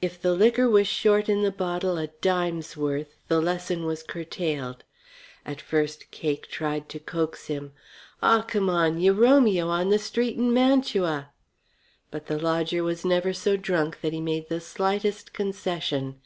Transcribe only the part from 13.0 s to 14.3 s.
never so drunk that he